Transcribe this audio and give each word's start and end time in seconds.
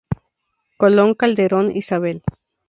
Colón 0.81 1.11
Calderón, 1.21 1.65
Isabel. 1.81 2.17